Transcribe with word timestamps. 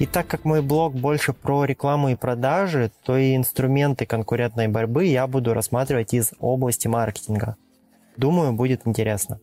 И 0.00 0.06
так 0.06 0.26
как 0.26 0.46
мой 0.46 0.62
блог 0.62 0.94
больше 0.94 1.34
про 1.34 1.66
рекламу 1.66 2.08
и 2.08 2.14
продажи, 2.14 2.90
то 3.04 3.18
и 3.18 3.36
инструменты 3.36 4.06
конкурентной 4.06 4.66
борьбы 4.66 5.04
я 5.04 5.26
буду 5.26 5.52
рассматривать 5.52 6.14
из 6.14 6.32
области 6.40 6.88
маркетинга. 6.88 7.56
Думаю, 8.16 8.54
будет 8.54 8.86
интересно. 8.86 9.40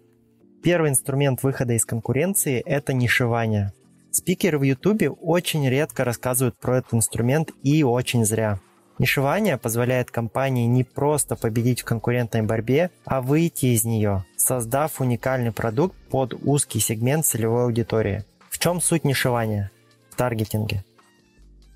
Первый 0.63 0.89
инструмент 0.89 1.43
выхода 1.43 1.73
из 1.73 1.85
конкуренции– 1.85 2.59
это 2.65 2.93
нишевание. 2.93 3.71
Спикеры 4.09 4.57
в 4.57 4.63
YouTube 4.63 5.15
очень 5.21 5.69
редко 5.69 6.03
рассказывают 6.03 6.57
про 6.57 6.79
этот 6.79 6.95
инструмент 6.95 7.51
и 7.61 7.83
очень 7.83 8.25
зря. 8.25 8.59
Нишевание 8.97 9.59
позволяет 9.59 10.09
компании 10.09 10.65
не 10.65 10.83
просто 10.83 11.35
победить 11.35 11.81
в 11.81 11.85
конкурентной 11.85 12.41
борьбе, 12.41 12.89
а 13.05 13.21
выйти 13.21 13.67
из 13.67 13.83
нее, 13.83 14.25
создав 14.37 14.99
уникальный 15.01 15.51
продукт 15.51 15.95
под 16.09 16.33
узкий 16.33 16.79
сегмент 16.79 17.27
целевой 17.27 17.65
аудитории. 17.65 18.23
В 18.49 18.57
чем 18.57 18.81
суть 18.81 19.03
нишевания? 19.03 19.69
Таргетинге. 20.17 20.83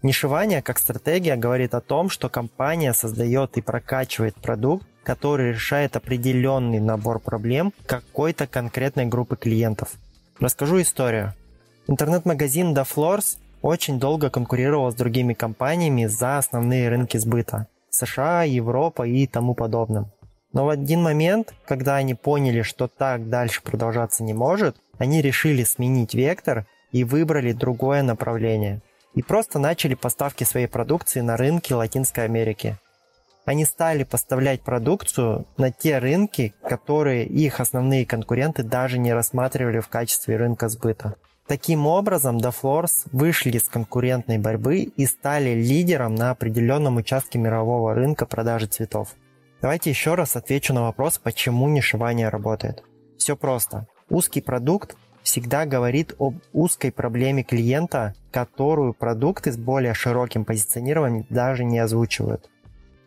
Нишевание 0.04 0.62
как 0.62 0.80
стратегия 0.80 1.36
говорит 1.36 1.76
о 1.76 1.82
том, 1.82 2.10
что 2.10 2.28
компания 2.28 2.94
создает 2.94 3.58
и 3.58 3.62
прокачивает 3.62 4.36
продукт, 4.36 4.86
который 5.04 5.54
решает 5.54 5.96
определенный 5.96 6.80
набор 6.80 7.20
проблем 7.20 7.72
какой-то 7.86 8.48
конкретной 8.48 9.06
группы 9.06 9.38
клиентов. 9.38 9.90
Расскажу 10.40 10.82
историю. 10.82 11.34
Интернет-магазин 11.88 12.74
Floors 12.74 13.38
очень 13.62 14.00
долго 14.00 14.30
конкурировал 14.30 14.92
с 14.92 14.96
другими 14.96 15.34
компаниями 15.34 16.06
за 16.06 16.40
основные 16.40 16.90
рынки 16.90 17.18
сбыта– 17.18 17.68
США, 17.92 18.44
Европа 18.44 19.04
и 19.04 19.28
тому 19.28 19.54
подобным. 19.54 20.12
Но 20.54 20.66
в 20.66 20.70
один 20.70 21.02
момент, 21.02 21.54
когда 21.66 21.96
они 21.96 22.16
поняли, 22.16 22.62
что 22.64 22.88
так 22.88 23.30
дальше 23.30 23.62
продолжаться 23.62 24.24
не 24.24 24.34
может, 24.34 24.78
они 24.98 25.22
решили 25.22 25.64
сменить 25.64 26.14
вектор 26.14 26.66
и 26.92 27.04
выбрали 27.04 27.52
другое 27.52 28.04
направление. 28.04 28.82
И 29.14 29.22
просто 29.22 29.60
начали 29.60 29.96
поставки 29.96 30.44
своей 30.44 30.68
продукции 30.68 31.22
на 31.22 31.38
рынки 31.38 31.74
Латинской 31.74 32.26
Америки. 32.26 32.78
Они 33.46 33.66
стали 33.66 34.04
поставлять 34.04 34.62
продукцию 34.62 35.46
на 35.58 35.72
те 35.72 35.98
рынки, 35.98 36.54
которые 36.64 37.26
их 37.26 37.60
основные 37.60 38.06
конкуренты 38.06 38.64
даже 38.64 39.00
не 39.00 39.14
рассматривали 39.14 39.80
в 39.80 39.88
качестве 39.88 40.38
рынка 40.38 40.70
сбыта. 40.70 41.16
Таким 41.48 41.88
образом, 41.88 42.38
Floors 42.38 43.08
вышли 43.12 43.52
из 43.52 43.68
конкурентной 43.68 44.38
борьбы 44.38 44.84
и 44.84 45.06
стали 45.06 45.50
лидером 45.50 46.16
на 46.16 46.32
определенном 46.32 46.98
участке 46.98 47.40
мирового 47.40 47.94
рынка 47.94 48.26
продажи 48.26 48.68
цветов. 48.68 49.16
Давайте 49.62 49.90
еще 49.90 50.16
раз 50.16 50.36
отвечу 50.36 50.74
на 50.74 50.84
вопрос, 50.84 51.18
почему 51.18 51.68
нишевание 51.68 52.30
работает. 52.30 52.84
Все 53.18 53.36
просто. 53.36 53.88
Узкий 54.10 54.42
продукт 54.42 54.96
всегда 55.24 55.66
говорит 55.66 56.14
об 56.20 56.36
узкой 56.54 56.92
проблеме 56.92 57.44
клиента, 57.44 58.14
которую 58.32 58.94
продукты 58.94 59.52
с 59.52 59.58
более 59.58 59.94
широким 59.94 60.46
позиционированием 60.46 61.26
даже 61.30 61.64
не 61.64 61.80
озвучивают. 61.80 62.50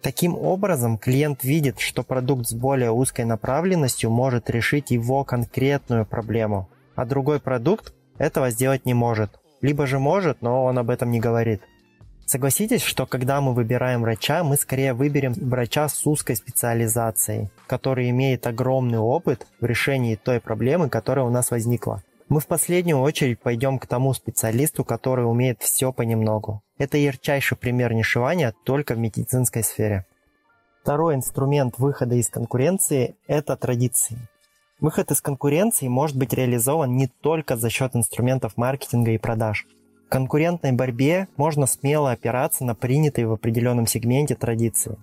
Таким 0.03 0.37
образом, 0.37 0.99
клиент 0.99 1.45
видит, 1.45 1.81
что 1.81 2.03
продукт 2.03 2.47
с 2.47 2.53
более 2.53 2.91
узкой 2.91 3.25
направленностью 3.25 4.11
может 4.11 4.51
решить 4.51 4.91
его 4.91 5.25
конкретную 5.25 6.05
проблему, 6.05 6.69
а 6.95 7.07
другой 7.07 7.41
продукт 7.41 7.95
этого 8.19 8.51
сделать 8.51 8.85
не 8.85 8.93
может. 8.93 9.41
Либо 9.63 9.87
же 9.87 9.99
может, 9.99 10.43
но 10.43 10.65
он 10.65 10.79
об 10.79 10.91
этом 10.91 11.11
не 11.11 11.21
говорит. 11.21 11.63
Согласитесь, 12.27 12.83
что 12.83 13.05
когда 13.07 13.41
мы 13.43 13.53
выбираем 13.53 14.01
врача, 14.01 14.43
мы 14.45 14.57
скорее 14.57 14.95
выберем 14.95 15.35
врача 15.35 15.89
с 15.89 16.07
узкой 16.07 16.37
специализацией, 16.37 17.51
который 17.67 18.09
имеет 18.11 18.47
огромный 18.47 18.99
опыт 18.99 19.47
в 19.61 19.65
решении 19.67 20.15
той 20.17 20.41
проблемы, 20.41 20.89
которая 20.89 21.27
у 21.27 21.31
нас 21.31 21.51
возникла. 21.51 22.03
Мы 22.31 22.41
в 22.41 22.47
последнюю 22.47 23.01
очередь 23.01 23.41
пойдем 23.41 23.79
к 23.79 23.87
тому 23.87 24.15
специалисту, 24.15 24.85
который 24.85 25.29
умеет 25.29 25.61
все 25.61 25.93
понемногу. 25.93 26.63
Это 26.79 26.97
ярчайший 26.97 27.59
пример 27.59 27.93
нишевания 27.93 28.55
только 28.65 28.95
в 28.95 28.99
медицинской 28.99 29.63
сфере. 29.63 30.07
Второй 30.83 31.17
инструмент 31.17 31.79
выхода 31.79 32.15
из 32.15 32.29
конкуренции– 32.29 33.17
это 33.27 33.55
традиции. 33.57 34.17
Выход 34.81 35.11
из 35.11 35.21
конкуренции 35.21 35.89
может 35.89 36.17
быть 36.17 36.33
реализован 36.33 36.97
не 36.97 37.07
только 37.07 37.57
за 37.57 37.69
счет 37.69 37.95
инструментов 37.95 38.57
маркетинга 38.57 39.11
и 39.11 39.19
продаж– 39.19 39.67
конкурентной 40.15 40.71
борьбе 40.71 41.27
можно 41.37 41.67
смело 41.67 42.13
опираться 42.13 42.65
на 42.65 42.77
принятые 42.77 43.27
в 43.27 43.33
определенном 43.33 43.89
сегменте 43.89 44.37
традиции. 44.37 44.97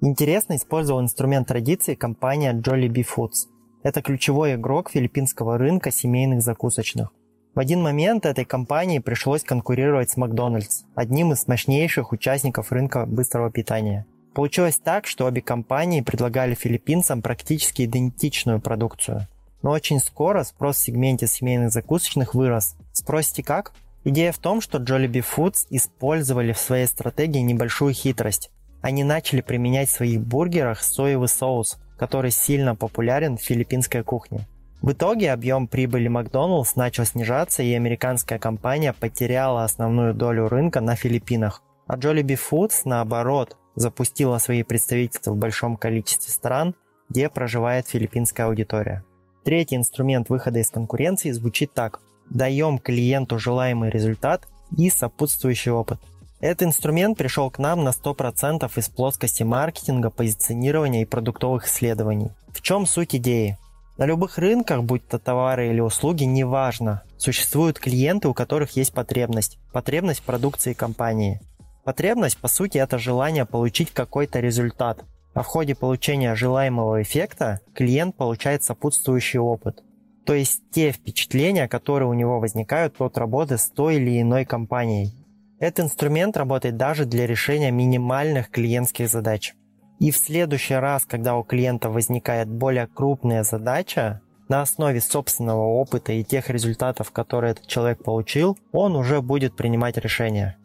Интересно 0.00 0.54
использовал 0.54 1.00
инструмент 1.00 1.48
традиции 1.48 1.96
компания 1.96 2.52
Jollibee 2.52 3.04
Foods. 3.04 3.48
Это 3.82 4.02
ключевой 4.02 4.54
игрок 4.54 4.90
филиппинского 4.90 5.58
рынка 5.58 5.90
семейных 5.90 6.42
закусочных. 6.42 7.10
В 7.56 7.58
один 7.58 7.82
момент 7.82 8.24
этой 8.24 8.44
компании 8.44 9.00
пришлось 9.00 9.42
конкурировать 9.42 10.10
с 10.10 10.16
Макдональдс, 10.16 10.84
одним 10.94 11.32
из 11.32 11.48
мощнейших 11.48 12.12
участников 12.12 12.70
рынка 12.70 13.04
быстрого 13.04 13.50
питания. 13.50 14.06
Получилось 14.32 14.76
так, 14.76 15.08
что 15.08 15.26
обе 15.26 15.42
компании 15.42 16.02
предлагали 16.02 16.54
филиппинцам 16.54 17.20
практически 17.20 17.82
идентичную 17.82 18.60
продукцию. 18.60 19.26
Но 19.62 19.72
очень 19.72 19.98
скоро 19.98 20.44
спрос 20.44 20.76
в 20.76 20.84
сегменте 20.84 21.26
семейных 21.26 21.72
закусочных 21.72 22.36
вырос. 22.36 22.76
Спросите 22.92 23.42
как? 23.42 23.72
Идея 24.04 24.32
в 24.32 24.38
том, 24.38 24.60
что 24.60 24.78
Jollibee 24.78 25.24
Foods 25.24 25.66
использовали 25.70 26.52
в 26.52 26.58
своей 26.58 26.86
стратегии 26.86 27.38
небольшую 27.38 27.94
хитрость. 27.94 28.50
Они 28.80 29.04
начали 29.04 29.42
применять 29.42 29.88
в 29.88 29.92
своих 29.92 30.20
бургерах 30.20 30.82
соевый 30.82 31.28
соус, 31.28 31.78
который 31.96 32.32
сильно 32.32 32.74
популярен 32.74 33.36
в 33.36 33.42
филиппинской 33.42 34.02
кухне. 34.02 34.48
В 34.80 34.90
итоге 34.90 35.30
объем 35.30 35.68
прибыли 35.68 36.08
Макдоналдс 36.08 36.74
начал 36.74 37.04
снижаться, 37.04 37.62
и 37.62 37.72
американская 37.72 38.40
компания 38.40 38.92
потеряла 38.92 39.62
основную 39.62 40.14
долю 40.14 40.48
рынка 40.48 40.80
на 40.80 40.96
Филиппинах. 40.96 41.62
А 41.86 41.96
Jollibee 41.96 42.36
Foods, 42.50 42.80
наоборот, 42.84 43.56
запустила 43.76 44.38
свои 44.38 44.64
представительства 44.64 45.30
в 45.30 45.36
большом 45.36 45.76
количестве 45.76 46.32
стран, 46.32 46.74
где 47.08 47.28
проживает 47.28 47.86
филиппинская 47.86 48.46
аудитория. 48.46 49.04
Третий 49.44 49.76
инструмент 49.76 50.28
выхода 50.28 50.58
из 50.58 50.70
конкуренции 50.70 51.30
звучит 51.30 51.72
так– 51.72 52.00
даем 52.30 52.78
клиенту 52.78 53.38
желаемый 53.38 53.90
результат 53.90 54.46
и 54.76 54.90
сопутствующий 54.90 55.70
опыт. 55.70 56.00
Этот 56.40 56.64
инструмент 56.64 57.16
пришел 57.16 57.50
к 57.50 57.58
нам 57.58 57.84
на 57.84 57.90
100% 57.90 58.70
из 58.76 58.88
плоскости 58.88 59.44
маркетинга, 59.44 60.10
позиционирования 60.10 61.02
и 61.02 61.06
продуктовых 61.06 61.66
исследований. 61.66 62.32
В 62.52 62.60
чем 62.62 62.86
суть 62.86 63.14
идеи? 63.14 63.58
На 63.96 64.06
любых 64.06 64.38
рынках, 64.38 64.82
будь 64.82 65.06
то 65.06 65.18
товары 65.18 65.68
или 65.68 65.80
услуги, 65.80 66.24
неважно, 66.24 67.02
существуют 67.18 67.78
клиенты, 67.78 68.26
у 68.26 68.34
которых 68.34 68.76
есть 68.76 68.92
потребность. 68.92 69.58
Потребность 69.72 70.22
продукции 70.22 70.72
компании. 70.72 71.40
Потребность, 71.84 72.38
по 72.38 72.48
сути, 72.48 72.78
это 72.78 72.98
желание 72.98 73.44
получить 73.44 73.92
какой-то 73.92 74.40
результат. 74.40 75.04
А 75.34 75.42
в 75.42 75.46
ходе 75.46 75.74
получения 75.74 76.34
желаемого 76.34 77.02
эффекта 77.02 77.60
клиент 77.74 78.16
получает 78.16 78.64
сопутствующий 78.64 79.38
опыт. 79.38 79.82
То 80.24 80.34
есть 80.34 80.62
те 80.70 80.92
впечатления, 80.92 81.68
которые 81.68 82.08
у 82.08 82.14
него 82.14 82.38
возникают 82.38 83.00
от 83.00 83.18
работы 83.18 83.58
с 83.58 83.68
той 83.68 83.96
или 83.96 84.20
иной 84.20 84.44
компанией. 84.44 85.12
Этот 85.58 85.86
инструмент 85.86 86.36
работает 86.36 86.76
даже 86.76 87.04
для 87.04 87.26
решения 87.26 87.70
минимальных 87.70 88.50
клиентских 88.50 89.08
задач. 89.08 89.54
И 89.98 90.10
в 90.10 90.16
следующий 90.16 90.74
раз, 90.74 91.04
когда 91.04 91.36
у 91.36 91.44
клиента 91.44 91.88
возникает 91.88 92.48
более 92.48 92.86
крупная 92.88 93.44
задача, 93.44 94.20
на 94.48 94.60
основе 94.60 95.00
собственного 95.00 95.62
опыта 95.62 96.12
и 96.12 96.24
тех 96.24 96.50
результатов, 96.50 97.10
которые 97.10 97.52
этот 97.52 97.66
человек 97.66 98.02
получил, 98.02 98.58
он 98.72 98.96
уже 98.96 99.22
будет 99.22 99.56
принимать 99.56 99.96
решения. 99.96 100.56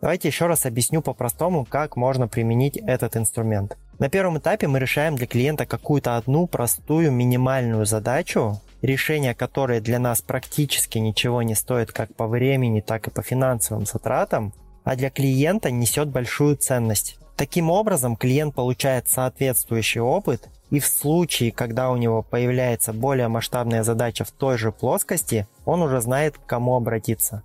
Давайте 0.00 0.28
еще 0.28 0.46
раз 0.46 0.66
объясню 0.66 1.02
по-простому, 1.02 1.64
как 1.64 1.96
можно 1.96 2.28
применить 2.28 2.76
этот 2.76 3.16
инструмент. 3.16 3.76
На 3.98 4.08
первом 4.08 4.38
этапе 4.38 4.66
мы 4.66 4.78
решаем 4.78 5.16
для 5.16 5.26
клиента 5.26 5.66
какую-то 5.66 6.16
одну 6.16 6.46
простую 6.46 7.12
минимальную 7.12 7.86
задачу, 7.86 8.60
решение 8.84 9.34
которое 9.34 9.80
для 9.80 9.98
нас 9.98 10.20
практически 10.20 10.98
ничего 10.98 11.42
не 11.42 11.54
стоит 11.54 11.90
как 11.90 12.14
по 12.14 12.26
времени, 12.26 12.80
так 12.80 13.08
и 13.08 13.10
по 13.10 13.22
финансовым 13.22 13.86
затратам, 13.86 14.52
а 14.84 14.94
для 14.96 15.10
клиента 15.10 15.70
несет 15.70 16.08
большую 16.08 16.56
ценность. 16.56 17.18
Таким 17.36 17.70
образом, 17.70 18.14
клиент 18.14 18.54
получает 18.54 19.08
соответствующий 19.08 20.00
опыт, 20.00 20.48
и 20.70 20.80
в 20.80 20.86
случае, 20.86 21.50
когда 21.50 21.90
у 21.90 21.96
него 21.96 22.22
появляется 22.22 22.92
более 22.92 23.28
масштабная 23.28 23.82
задача 23.82 24.24
в 24.24 24.30
той 24.30 24.58
же 24.58 24.70
плоскости, 24.70 25.48
он 25.64 25.82
уже 25.82 26.00
знает, 26.00 26.36
к 26.36 26.46
кому 26.46 26.76
обратиться. 26.76 27.42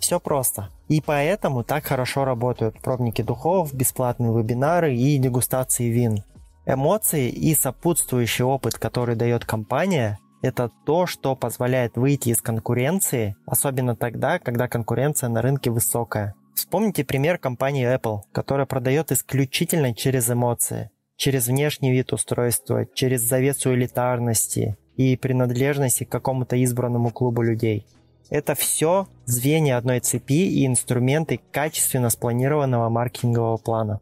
Все 0.00 0.18
просто. 0.18 0.70
И 0.88 1.00
поэтому 1.00 1.64
так 1.64 1.84
хорошо 1.84 2.24
работают 2.24 2.80
пробники 2.80 3.20
духов, 3.22 3.74
бесплатные 3.74 4.32
вебинары 4.32 4.94
и 4.94 5.18
дегустации 5.18 5.88
вин. 5.88 6.24
Эмоции 6.66 7.28
и 7.28 7.54
сопутствующий 7.54 8.44
опыт, 8.44 8.74
который 8.74 9.16
дает 9.16 9.44
компания, 9.44 10.18
это 10.42 10.70
то, 10.86 11.06
что 11.06 11.34
позволяет 11.34 11.96
выйти 11.96 12.30
из 12.30 12.40
конкуренции, 12.40 13.36
особенно 13.46 13.96
тогда, 13.96 14.38
когда 14.38 14.68
конкуренция 14.68 15.28
на 15.28 15.42
рынке 15.42 15.70
высокая. 15.70 16.34
Вспомните 16.54 17.04
пример 17.04 17.38
компании 17.38 17.86
Apple, 17.86 18.20
которая 18.32 18.66
продает 18.66 19.12
исключительно 19.12 19.94
через 19.94 20.30
эмоции, 20.30 20.90
через 21.16 21.46
внешний 21.46 21.92
вид 21.92 22.12
устройства, 22.12 22.86
через 22.94 23.22
завесу 23.22 23.74
элитарности 23.74 24.76
и 24.96 25.16
принадлежности 25.16 26.04
к 26.04 26.10
какому-то 26.10 26.56
избранному 26.56 27.10
клубу 27.10 27.42
людей. 27.42 27.86
Это 28.30 28.54
все 28.54 29.06
звенья 29.24 29.78
одной 29.78 30.00
цепи 30.00 30.46
и 30.48 30.66
инструменты 30.66 31.40
качественно 31.50 32.10
спланированного 32.10 32.88
маркетингового 32.88 33.56
плана. 33.56 34.00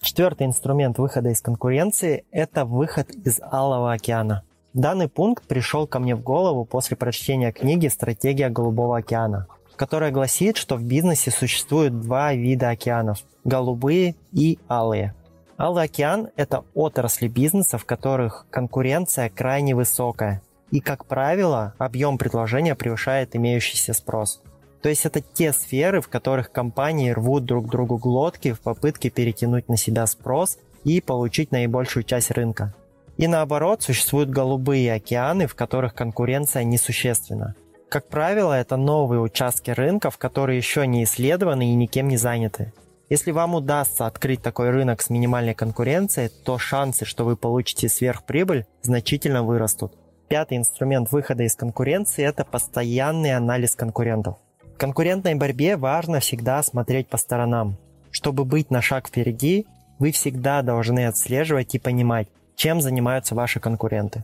Четвертый 0.00 0.46
инструмент 0.46 0.98
выхода 0.98 1.28
из 1.28 1.40
конкуренции– 1.42 2.24
это 2.32 2.64
выход 2.64 3.10
из 3.10 3.40
Алого 3.40 3.92
океана. 3.92 4.42
Данный 4.72 5.08
пункт 5.08 5.48
пришел 5.48 5.88
ко 5.88 5.98
мне 5.98 6.14
в 6.14 6.22
голову 6.22 6.64
после 6.64 6.96
прочтения 6.96 7.50
книги 7.50 7.88
«Стратегия 7.88 8.50
Голубого 8.50 8.98
океана», 8.98 9.48
которая 9.74 10.12
гласит, 10.12 10.56
что 10.56 10.76
в 10.76 10.84
бизнесе 10.84 11.32
существует 11.32 12.00
два 12.00 12.34
вида 12.34 12.70
океанов– 12.70 13.18
голубые 13.44 14.14
и 14.32 14.60
алые. 14.68 15.12
Алый 15.58 15.84
океан– 15.84 16.28
это 16.36 16.64
отрасли 16.74 17.26
бизнеса, 17.26 17.78
в 17.78 17.84
которых 17.84 18.46
конкуренция 18.50 19.28
крайне 19.28 19.74
высокая, 19.74 20.40
и, 20.70 20.78
как 20.78 21.04
правило, 21.04 21.74
объем 21.78 22.16
предложения 22.16 22.76
превышает 22.76 23.34
имеющийся 23.34 23.92
спрос. 23.92 24.40
То 24.82 24.88
есть 24.88 25.04
это 25.04 25.20
те 25.20 25.52
сферы, 25.52 26.00
в 26.00 26.08
которых 26.08 26.52
компании 26.52 27.10
рвут 27.10 27.44
друг 27.44 27.68
другу 27.68 27.98
глотки 27.98 28.52
в 28.52 28.60
попытке 28.60 29.10
перетянуть 29.10 29.68
на 29.68 29.76
себя 29.76 30.06
спрос 30.06 30.58
и 30.84 31.00
получить 31.00 31.50
наибольшую 31.50 32.04
часть 32.04 32.30
рынка. 32.30 32.72
И 33.20 33.28
наоборот, 33.28 33.82
существуют 33.82 34.30
голубые 34.30 34.92
океаны, 34.92 35.46
в 35.46 35.54
которых 35.54 35.94
конкуренция 35.94 36.64
несущественна. 36.64 37.54
Как 37.88 38.08
правило, 38.08 38.54
это 38.54 38.76
новые 38.76 39.20
участки 39.20 39.70
рынка, 39.70 40.10
в 40.10 40.18
которые 40.18 40.56
еще 40.56 40.86
не 40.86 41.04
исследованы 41.04 41.70
и 41.70 41.74
никем 41.74 42.08
не 42.08 42.16
заняты. 42.16 42.72
Если 43.08 43.30
вам 43.30 43.54
удастся 43.54 44.06
открыть 44.06 44.42
такой 44.42 44.70
рынок 44.70 45.02
с 45.02 45.10
минимальной 45.10 45.54
конкуренцией, 45.54 46.30
то 46.44 46.58
шансы, 46.58 47.04
что 47.04 47.24
вы 47.24 47.36
получите 47.36 47.88
сверхприбыль, 47.88 48.66
значительно 48.82 49.42
вырастут. 49.42 49.92
Пятый 50.28 50.56
инструмент 50.56 51.12
выхода 51.12 51.42
из 51.42 51.54
конкуренции– 51.54 52.24
это 52.26 52.44
постоянный 52.44 53.36
анализ 53.36 53.76
конкурентов 53.76 54.38
конкурентной 54.80 55.34
борьбе 55.34 55.76
важно 55.76 56.20
всегда 56.20 56.62
смотреть 56.62 57.06
по 57.08 57.18
сторонам. 57.18 57.76
Чтобы 58.10 58.46
быть 58.46 58.70
на 58.70 58.80
шаг 58.80 59.08
впереди, 59.08 59.66
вы 59.98 60.10
всегда 60.10 60.62
должны 60.62 61.06
отслеживать 61.06 61.74
и 61.74 61.78
понимать, 61.78 62.28
чем 62.60 62.82
занимаются 62.82 63.34
ваши 63.34 63.58
конкуренты. 63.58 64.22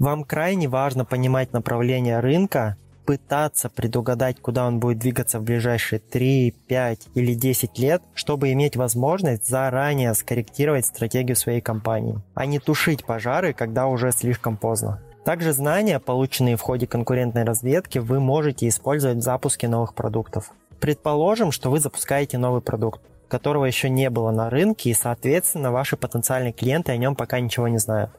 Вам 0.00 0.24
крайне 0.24 0.68
важно 0.68 1.04
понимать 1.04 1.52
направление 1.52 2.18
рынка, 2.18 2.76
пытаться 3.06 3.68
предугадать, 3.68 4.40
куда 4.40 4.66
он 4.66 4.80
будет 4.80 4.98
двигаться 4.98 5.38
в 5.38 5.44
ближайшие 5.44 6.00
3, 6.00 6.56
5 6.66 7.08
или 7.14 7.34
10 7.34 7.78
лет, 7.78 8.02
чтобы 8.14 8.50
иметь 8.50 8.74
возможность 8.74 9.48
заранее 9.48 10.12
скорректировать 10.14 10.86
стратегию 10.86 11.36
своей 11.36 11.60
компании, 11.60 12.18
а 12.34 12.46
не 12.46 12.58
тушить 12.58 13.04
пожары, 13.04 13.52
когда 13.52 13.86
уже 13.86 14.10
слишком 14.10 14.56
поздно. 14.56 15.00
Также 15.24 15.52
знания, 15.52 16.00
полученные 16.00 16.56
в 16.56 16.62
ходе 16.62 16.88
конкурентной 16.88 17.44
разведки, 17.44 17.98
вы 17.98 18.18
можете 18.18 18.66
использовать 18.66 19.18
в 19.18 19.22
запуске 19.22 19.68
новых 19.68 19.94
продуктов. 19.94 20.50
Предположим, 20.80 21.52
что 21.52 21.70
вы 21.70 21.78
запускаете 21.78 22.38
новый 22.38 22.60
продукт, 22.60 23.00
которого 23.28 23.64
еще 23.64 23.88
не 23.88 24.10
было 24.10 24.30
на 24.30 24.50
рынке, 24.50 24.90
и, 24.90 24.94
соответственно, 24.94 25.70
ваши 25.70 25.96
потенциальные 25.96 26.52
клиенты 26.52 26.92
о 26.92 26.96
нем 26.96 27.14
пока 27.14 27.40
ничего 27.40 27.68
не 27.68 27.78
знают. 27.78 28.10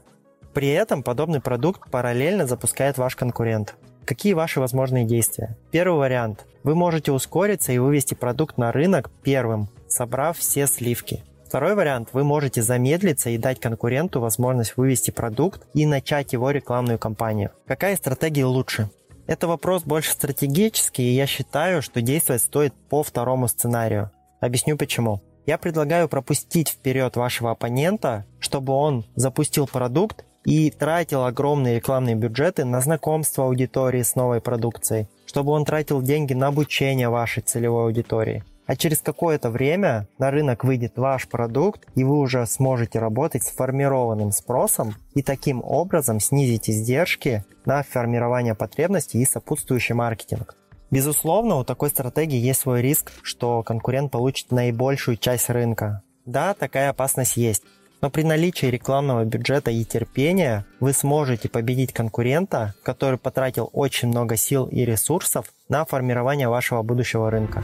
При 0.54 0.70
этом 0.70 1.04
подобный 1.04 1.42
продукт 1.42 1.90
параллельно 1.90 2.48
запускает 2.48 2.98
ваш 2.98 3.16
конкурент. 3.16 3.76
Какие 4.06 4.34
ваши 4.34 4.60
возможные 4.60 5.06
действия? 5.06 5.56
Первый 5.72 6.00
вариант. 6.00 6.46
Вы 6.64 6.74
можете 6.74 7.12
ускориться 7.12 7.72
и 7.72 7.78
вывести 7.78 8.16
продукт 8.16 8.58
на 8.58 8.72
рынок 8.72 9.12
первым, 9.24 9.70
собрав 9.88 10.38
все 10.38 10.66
сливки. 10.66 11.24
Второй 11.46 11.76
вариант. 11.76 12.10
Вы 12.14 12.24
можете 12.24 12.62
замедлиться 12.62 13.30
и 13.30 13.38
дать 13.38 13.60
конкуренту 13.60 14.20
возможность 14.20 14.78
вывести 14.78 15.12
продукт 15.12 15.68
и 15.74 15.86
начать 15.86 16.34
его 16.34 16.52
рекламную 16.52 17.00
кампанию. 17.00 17.52
Какая 17.68 17.96
стратегия 17.96 18.46
лучше? 18.46 18.90
Это 19.26 19.48
вопрос 19.48 19.84
больше 19.84 20.12
стратегический, 20.12 21.04
и 21.04 21.16
я 21.16 21.28
считаю, 21.28 21.84
что 21.84 22.02
действовать 22.02 22.42
стоит 22.42 22.74
по 22.90 23.04
второму 23.04 23.48
сценарию. 23.48 24.12
Объясню 24.40 24.78
почему. 24.78 25.22
Я 25.46 25.58
предлагаю 25.58 26.08
пропустить 26.08 26.70
вперед 26.70 27.16
вашего 27.16 27.52
оппонента, 27.52 28.26
чтобы 28.40 28.74
он 28.74 29.06
запустил 29.16 29.68
продукт 29.68 30.26
и 30.46 30.70
тратил 30.70 31.26
огромные 31.26 31.78
рекламные 31.78 32.16
бюджеты 32.16 32.66
на 32.66 32.82
знакомство 32.82 33.46
аудитории 33.46 34.02
с 34.02 34.16
новой 34.16 34.42
продукцией, 34.42 35.08
чтобы 35.26 35.52
он 35.52 35.66
тратил 35.66 36.02
деньги 36.02 36.34
на 36.34 36.48
обучение 36.48 37.10
вашей 37.10 37.42
целевой 37.42 37.86
аудитории 37.86 38.44
а 38.70 38.76
через 38.76 39.00
какое-то 39.02 39.50
время 39.50 40.08
на 40.20 40.30
рынок 40.30 40.64
выйдет 40.64 40.96
ваш 40.96 41.28
продукт, 41.28 41.88
и 41.96 42.04
вы 42.04 42.20
уже 42.20 42.46
сможете 42.46 43.00
работать 43.00 43.42
с 43.42 43.50
формированным 43.50 44.32
спросом 44.32 44.94
и 45.16 45.24
таким 45.24 45.64
образом 45.64 46.20
снизить 46.20 46.70
издержки 46.70 47.44
на 47.66 47.82
формирование 47.82 48.54
потребностей 48.54 49.18
и 49.18 49.26
сопутствующий 49.26 49.96
маркетинг. 49.96 50.56
Безусловно, 50.92 51.58
у 51.58 51.64
такой 51.64 51.90
стратегии 51.90 52.38
есть 52.38 52.62
свой 52.62 52.82
риск, 52.82 53.12
что 53.22 53.64
конкурент 53.64 54.12
получит 54.12 54.52
наибольшую 54.52 55.18
часть 55.18 55.50
рынка. 55.50 56.02
Да, 56.26 56.54
такая 56.54 56.90
опасность 56.90 57.38
есть. 57.38 57.64
Но 58.02 58.10
при 58.10 58.24
наличии 58.24 58.68
рекламного 58.68 59.26
бюджета 59.26 59.72
и 59.72 59.84
терпения 59.84 60.66
вы 60.80 60.94
сможете 60.94 61.50
победить 61.50 61.92
конкурента, 61.92 62.74
который 62.84 63.20
потратил 63.20 63.70
очень 63.74 64.08
много 64.08 64.38
сил 64.38 64.66
и 64.68 64.86
ресурсов 64.86 65.52
на 65.68 65.86
формирование 65.86 66.48
вашего 66.48 66.82
будущего 66.82 67.30
рынка. 67.30 67.64